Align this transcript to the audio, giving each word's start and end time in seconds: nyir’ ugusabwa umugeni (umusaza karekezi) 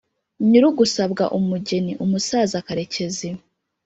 nyir’ 0.47 0.63
ugusabwa 0.71 1.23
umugeni 1.37 1.93
(umusaza 2.03 2.57
karekezi) 2.67 3.29